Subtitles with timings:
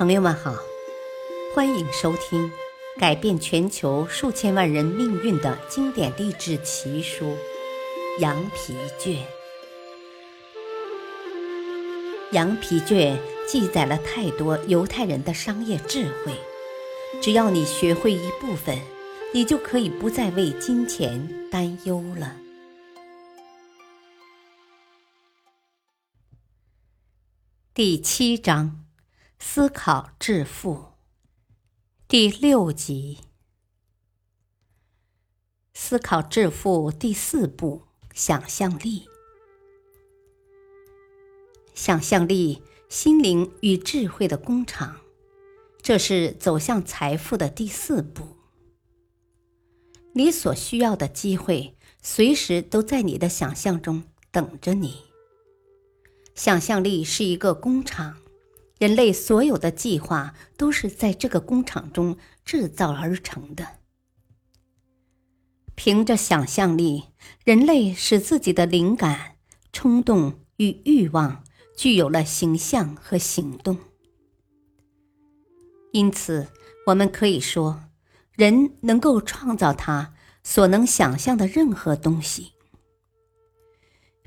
[0.00, 0.54] 朋友们好，
[1.54, 2.50] 欢迎收听
[2.98, 7.26] 改变全球数千万人命运的经典励志奇书
[8.18, 9.16] 《羊皮卷》。
[12.32, 13.14] 《羊皮卷》
[13.46, 16.32] 记载了太多犹太人的商业智慧，
[17.20, 18.78] 只要你学会一部分，
[19.34, 22.34] 你就可以不再为金钱担忧了。
[27.74, 28.86] 第七章。
[29.42, 30.92] 思考致富，
[32.06, 33.18] 第六集。
[35.74, 37.82] 思考致富第四步：
[38.14, 39.08] 想象力。
[41.74, 45.00] 想象力，心灵与智慧的工厂，
[45.82, 48.36] 这是走向财富的第四步。
[50.12, 55.06] 你所需要的机会，随时都在你的想象中等着你。
[56.36, 58.18] 想象力是一个工厂。
[58.80, 63.76] 人类所有的计划都是在这个工厂中制造而成的。
[65.74, 67.10] 凭着想象力，
[67.44, 69.36] 人类使自己的灵感、
[69.70, 71.44] 冲动与欲望
[71.76, 73.76] 具有了形象和行动。
[75.92, 76.48] 因此，
[76.86, 77.82] 我们可以说，
[78.32, 82.52] 人能够创造他所能想象的任何东西。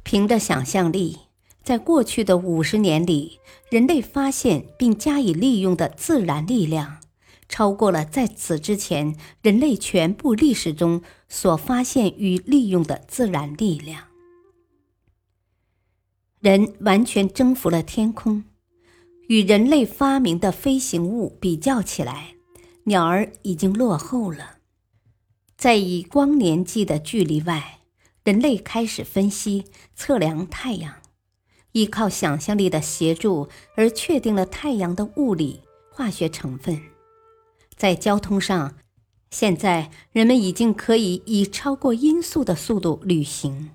[0.04, 1.18] 凭着想象力。
[1.64, 7.00] 在过去的五十年里，人类发现并加以利用的自然力量，
[7.48, 14.08] 超过了在此之前人类全部历史中所发现与利用的自然力量。
[16.42, 18.44] 人完全征服了天空，
[19.30, 22.36] 与人类发明的飞行物比较起来，
[22.84, 24.58] 鸟儿已经落后了。
[25.56, 27.80] 在以光年计的距离外，
[28.26, 29.64] 人类开始分析
[29.96, 30.96] 测量太阳。
[31.74, 36.82] 依靠想象力的协助而确定了太阳的物理化学成分。
[37.76, 38.76] 在交通上，
[39.30, 43.72] 现在人们已经可以以超过音速的速度旅行。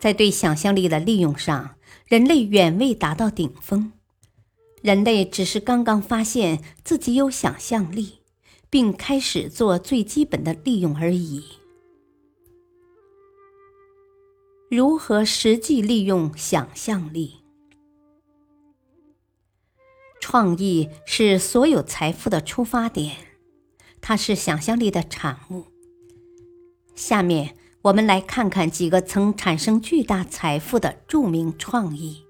[0.00, 1.76] 在对想象力的利用上，
[2.06, 3.92] 人类远未达到顶峰。
[4.82, 8.18] 人类只是刚刚发现自己有想象力，
[8.68, 11.44] 并开始做最基本的利用而已。
[14.68, 17.36] 如何实际利用想象力？
[20.20, 23.14] 创意是所有财富的出发点，
[24.00, 25.66] 它是想象力的产物。
[26.96, 32.24] 下面我们来看看几个曾产生巨大财富的著名创意，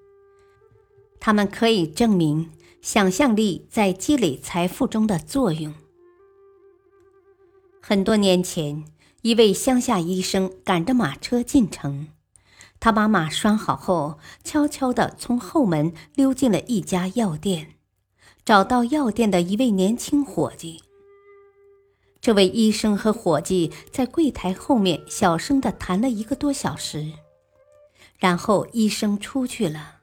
[1.19, 2.51] 它们可以证明
[2.83, 5.73] 想象力在积累财富中的作用。
[7.81, 8.85] 很多年前，
[9.23, 12.09] 一位乡下医生赶着马车进城。
[12.79, 17.75] 他把马拴好后，悄悄地从后门溜进了一家药店，
[18.45, 20.83] 找到药店的一位年轻伙计。
[22.21, 27.13] 这位医生和伙计在柜台后面小声地谈了一个多小时，
[28.19, 29.95] 然后医生出去了。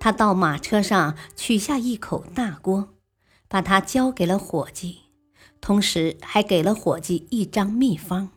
[0.00, 2.90] 他到马车上取下一口大锅，
[3.48, 5.02] 把它交给了伙计，
[5.60, 8.30] 同时还给了伙计一张秘方。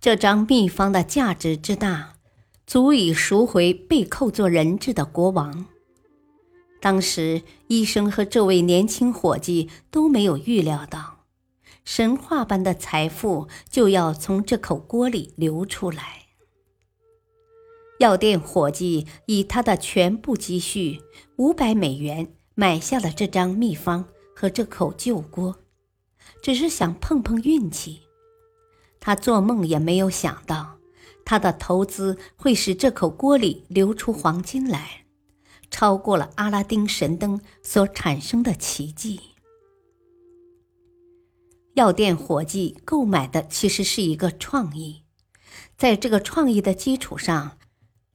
[0.00, 2.14] 这张秘方的价值之大，
[2.66, 5.66] 足以赎回被扣做人质的国王。
[6.80, 11.26] 当时，医生和这位年轻伙计都没有预料到，
[11.84, 16.28] 神话般的财富就要从这口锅里流出来。
[17.98, 21.02] 药店伙计以他的全部积蓄
[21.36, 25.56] 五百美元买下了这张秘方和这口旧锅，
[26.42, 28.00] 只是想碰碰运气。
[29.00, 30.78] 他做梦也没有想到，
[31.24, 35.06] 他的投资会使这口锅里流出黄金来，
[35.70, 39.20] 超过了阿拉丁神灯所产生的奇迹。
[41.74, 45.02] 药店伙计购买的其实是一个创意，
[45.78, 47.58] 在这个创意的基础上，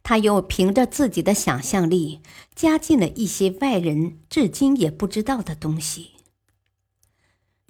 [0.03, 2.21] 他又凭着自己的想象力
[2.53, 6.11] 加进了一些外人至今也不知道的东西。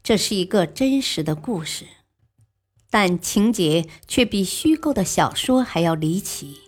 [0.04, 1.86] 这是一个真实的故事。
[2.98, 6.62] 但情节却比虚构的小说还要离奇。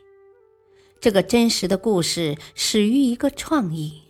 [1.00, 4.02] 这个真实的故事始于一个创意，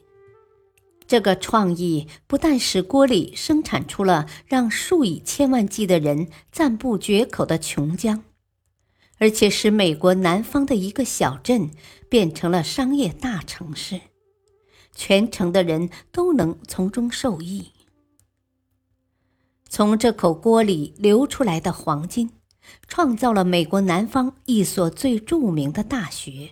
[1.07, 8.21] 这个创意不但使锅里生产出了让数以千万计的人赞不绝口的琼浆，
[9.19, 11.69] 而且使美国南方的一个小镇
[12.09, 14.01] 变成了商业大城市，
[14.95, 17.73] 全城的人都能从中受益。
[19.69, 22.31] 从这口锅里流出来的黄金，
[22.87, 26.51] 创造了美国南方一所最著名的大学。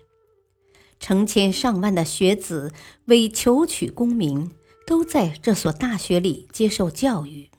[0.99, 2.73] 成千上万的学子
[3.05, 4.51] 为求取功名，
[4.87, 7.49] 都在这所大学里接受教育。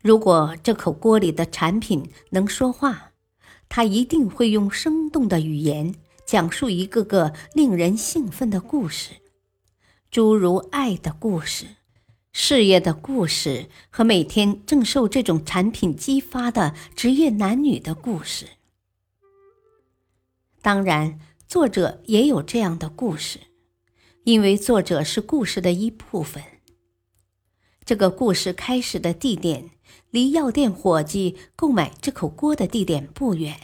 [0.00, 3.12] 如果这口锅里的产品能说话，
[3.68, 5.94] 它一定会用生动的语言
[6.26, 9.14] 讲述一个个令人兴奋的故事，
[10.10, 11.66] 诸如爱的故事、
[12.36, 18.48] 事业的故事和每天正受这种产品激发的职业男女的故事。
[20.60, 23.38] 当然，作者也有这样的故事，
[24.24, 26.42] 因为作者是故事的一部分。
[27.84, 29.70] 这个故事开始的地点。
[30.10, 33.56] 离药店伙计购买这口锅的地点不远，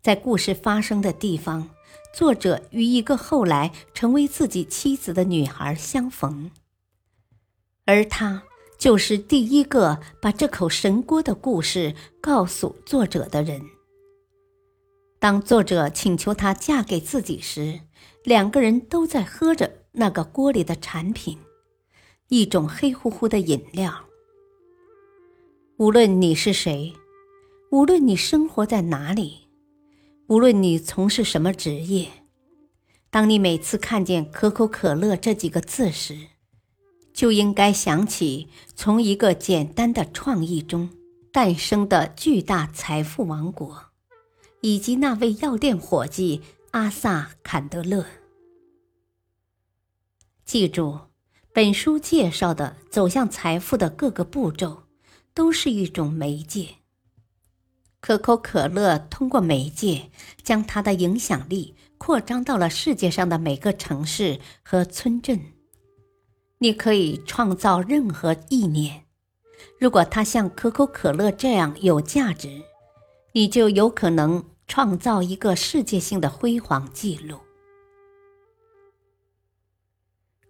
[0.00, 1.70] 在故事发生的地方，
[2.14, 6.50] 作者与一个后来成为自己妻子的女孩相逢，
[7.90, 8.44] 而他
[8.78, 13.60] 就是第一个把这口神锅的故事告诉作者的人。
[15.18, 17.80] 当作者请求她嫁给自己时，
[18.22, 21.36] 两个人都在喝着那个锅里的产品，
[22.28, 23.92] 一种黑乎乎的饮料。
[25.76, 26.94] 无论你是谁，
[27.72, 29.48] 无论你生活在哪里，
[30.28, 32.06] 无论你从事什么职业，
[33.10, 36.28] 当你每次看见可口可乐这几个字时，
[37.20, 40.88] 就应该想起从一个简单的创意中
[41.30, 43.90] 诞生的巨大财富王国，
[44.62, 46.40] 以及那位药店伙计
[46.70, 48.06] 阿萨·坎德勒。
[50.46, 50.98] 记住，
[51.52, 54.84] 本书介绍的走向财富的各个步骤。
[55.34, 56.76] 都是一种媒介。
[58.00, 60.10] 可口可乐通过媒介
[60.42, 65.59] 将它的影响力扩张到了世界上的每个城市和村镇。
[66.62, 69.06] 你可以创造任何意念，
[69.78, 72.62] 如果它像可口可乐这样有价值，
[73.32, 77.38] 你就有可能创造一个世界性的辉煌记录。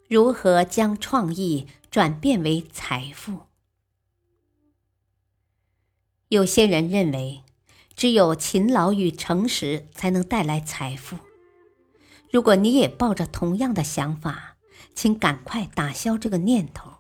[0.09, 3.43] 如何将创意转变为财富？
[6.27, 7.45] 有些人认为，
[7.95, 11.17] 只有勤劳与诚实才能带来财富。
[12.33, 14.56] 如果你也抱着同样的想法，
[14.95, 16.91] 请赶快打消这个念头。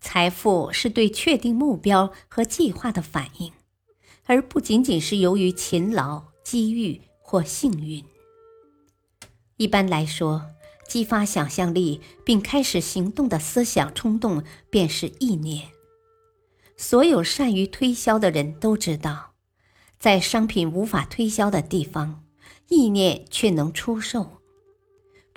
[0.00, 3.52] 财富是对确定目标和计划的反应，
[4.24, 8.04] 而不仅仅是由于勤劳、机遇或幸运。
[9.56, 10.46] 一般来说，
[10.86, 15.68] 激发想象力并开始行动的思想冲动便是意念。
[16.76, 19.34] 所有善于推销的人都知道，
[19.98, 22.24] 在商品无法推销的地方，
[22.68, 24.37] 意念却能出售。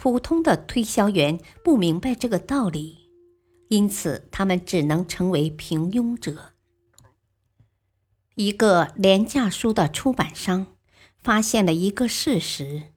[0.01, 3.11] 普通的推销员不明白这个道理，
[3.67, 6.53] 因此他们只能成为平庸者。
[8.33, 10.65] 一个廉价书的出版商
[11.21, 12.93] 发现了一个事实，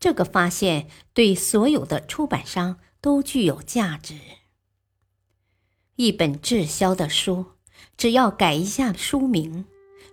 [0.00, 4.16] 这个发现对所有的出版商都具有价值。
[5.94, 7.46] 一本滞销的书，
[7.96, 9.66] 只要改一下书名，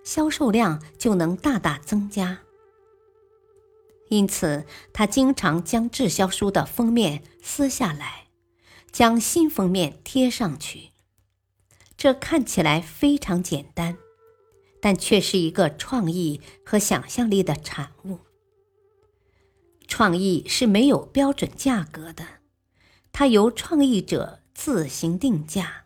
[0.04, 2.42] 销售量就能大大增加。
[4.08, 8.28] 因此，他经常将滞销书的封面撕下来，
[8.90, 10.90] 将新封面贴上去。
[11.96, 13.98] 这看起来非常简单，
[14.80, 18.20] 但却是一个创意和想象力的产物。
[19.86, 22.24] 创意是没有标准价格的，
[23.12, 24.40] 它由创意者。
[24.58, 25.84] 自行定价。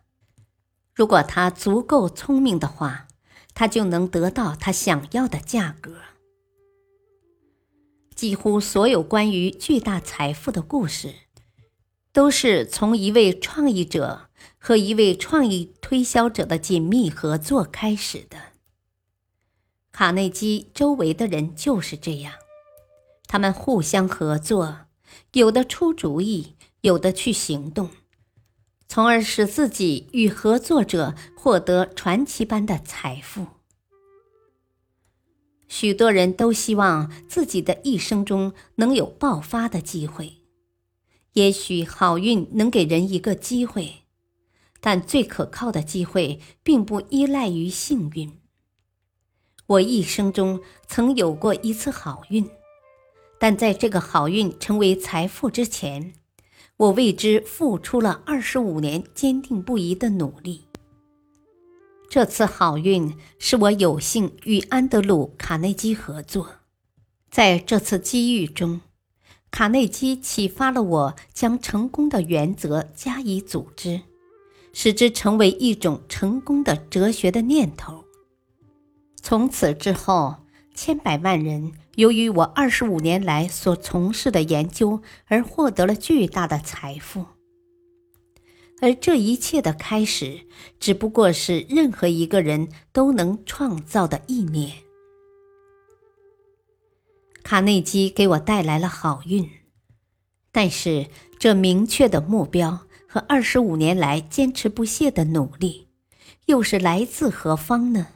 [0.95, 3.07] 如果他足够聪明的话，
[3.53, 5.97] 他就能得到他想要的价格。
[8.23, 11.13] 几乎所有关于巨大财富的故事，
[12.13, 18.37] 都是从一位创意者和一位创意推销者的紧密合作开始的。
[19.91, 22.35] 卡内基周围的人就是这样，
[23.27, 24.85] 他们互相合作，
[25.33, 27.89] 有的出主意，有的去行动。
[28.87, 33.47] 从而使自己与合作者获得传奇般的财富。
[35.75, 40.33] 许多人都希望自己的一生中能有爆发的机会。
[41.33, 44.03] 也许好运能给人一个机会，
[44.79, 48.37] 但最可靠的机会并不依赖于幸运。
[49.65, 52.47] 我一生中曾有过一次好运，
[53.39, 56.13] 但在这个好运成为财富之前。
[56.77, 60.65] 我为之付出了二十五年坚定不移的努力。
[62.13, 66.47] 这次好运使我有幸与安德鲁·卡内基合作，
[67.31, 68.81] 在这次机遇中，
[69.49, 74.01] 卡内基启发了我将成功的原则加以组织，
[74.73, 78.05] 使之成为一种成功的哲学的念头。
[79.19, 80.35] 从此之后，
[80.75, 87.25] 千百万人由于我二十五年来所从事的研究而获得了巨大的财富，
[88.83, 90.45] 而这一切的开始
[90.77, 94.73] 只不过是任何一个人都能创造的意念。
[97.43, 99.49] 卡内基给我带来了好运，
[100.51, 101.07] 但是
[101.39, 105.87] 这明确的目标和二十五年来坚持不懈的努力，
[106.47, 108.07] 又是来自何方呢？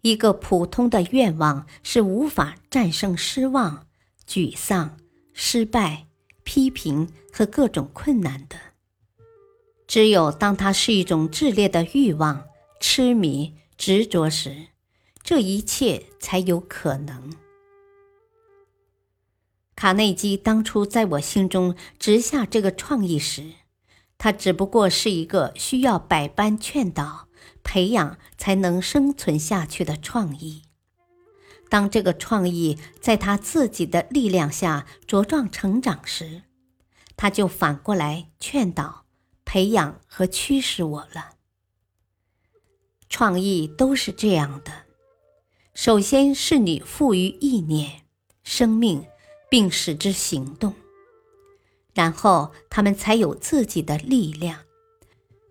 [0.00, 3.86] 一个普通的愿望是无法战胜失望、
[4.26, 4.98] 沮丧、
[5.32, 6.08] 失败、
[6.42, 8.73] 批评和各种困难的。
[9.94, 12.48] 只有当它是一种炽烈的欲望、
[12.80, 14.66] 痴迷、执着时，
[15.22, 17.32] 这一切才有可能。
[19.76, 23.52] 卡内基当初在我心中植下这个创意时，
[24.18, 27.28] 他只不过是一个需要百般劝导。
[27.62, 30.62] 培养才能生存下去的创意。
[31.68, 36.42] 当这个创意在他自己的力量下茁壮成长时，
[37.16, 39.03] 他就反过来劝导、
[39.54, 41.36] 培养和驱使我了。
[43.08, 44.86] 创意都是这样的：
[45.74, 48.02] 首先是你赋予意念
[48.42, 49.06] 生命，
[49.48, 50.74] 并使之行动，
[51.92, 54.62] 然后他们才有自己的力量。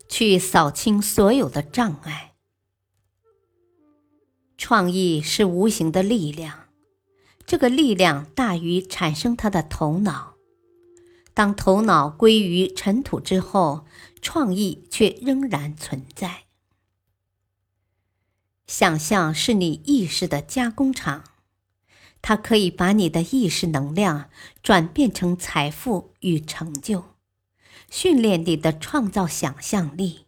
[0.10, 2.34] 去扫清所有的障碍。
[4.58, 6.68] 创意是无形的力量，
[7.46, 10.33] 这个力量大于产生它的头脑。
[11.34, 13.86] 当头脑归于尘土之后，
[14.22, 16.44] 创意却仍然存在。
[18.68, 21.24] 想象是你意识的加工厂，
[22.22, 24.30] 它可以把你的意识能量
[24.62, 27.06] 转变成财富与成就。
[27.90, 30.26] 训练你的创造想象力，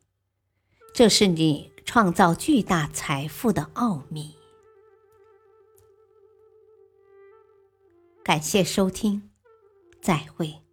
[0.94, 4.36] 这是你创造巨大财富的奥秘。
[8.24, 9.30] 感谢收听，
[10.02, 10.65] 再会。